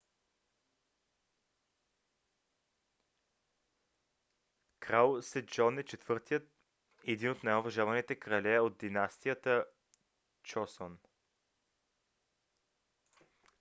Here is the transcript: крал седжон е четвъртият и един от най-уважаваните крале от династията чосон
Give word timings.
крал 4.79 5.21
седжон 5.21 5.77
е 5.79 5.83
четвъртият 5.83 6.49
и 7.03 7.11
един 7.11 7.31
от 7.31 7.43
най-уважаваните 7.43 8.15
крале 8.19 8.59
от 8.59 8.77
династията 8.77 9.65
чосон 10.43 10.99